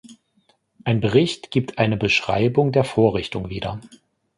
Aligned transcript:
Ein 0.83 0.99
Bericht 0.99 1.51
gibt 1.51 1.77
eine 1.77 1.95
Beschreibung 1.95 2.71
der 2.71 2.83
Vorrichtung 2.85 3.51
wieder. 3.51 3.79